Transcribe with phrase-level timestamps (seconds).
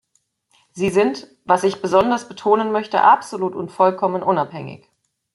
[0.71, 4.89] Sie sind, was ich besonders betonen möchte, absolut und vollkommen unabhängig.